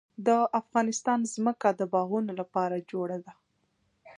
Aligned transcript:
د 0.27 0.29
افغانستان 0.61 1.19
ځمکه 1.33 1.69
د 1.79 1.81
باغونو 1.93 2.31
لپاره 2.41 2.85
جوړه 2.91 3.17
ده. 3.25 3.33